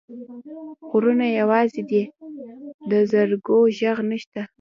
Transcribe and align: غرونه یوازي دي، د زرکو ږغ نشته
غرونه 0.89 1.25
یوازي 1.39 1.81
دي، 1.89 2.03
د 2.91 2.93
زرکو 3.11 3.57
ږغ 3.77 3.97
نشته 4.11 4.41